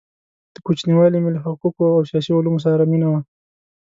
[0.53, 3.19] د كوچنیوالي مي له حقو قو او سیاسي علومو سره مینه وه؛